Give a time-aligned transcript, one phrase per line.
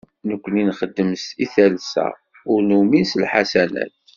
[0.27, 1.09] Nekni nxeddem
[1.43, 2.05] i talsa,
[2.51, 3.95] ur numin s lḥasanat.